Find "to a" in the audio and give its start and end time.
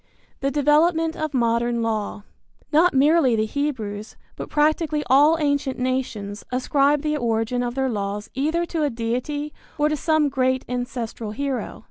8.65-8.89